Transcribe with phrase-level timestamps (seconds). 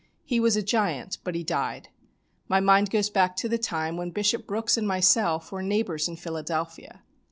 [0.25, 1.89] He was a giant, but he died.
[2.47, 6.15] My mind goes back to the time when Bishop Brooks and myself were neighbours in
[6.15, 7.03] Philadelphia.